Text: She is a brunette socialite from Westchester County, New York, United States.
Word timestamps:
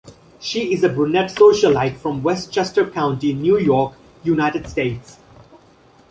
She 0.39 0.73
is 0.73 0.83
a 0.83 0.89
brunette 0.89 1.29
socialite 1.29 1.95
from 1.95 2.23
Westchester 2.23 2.89
County, 2.89 3.33
New 3.35 3.59
York, 3.59 3.93
United 4.23 4.67
States. 4.67 5.19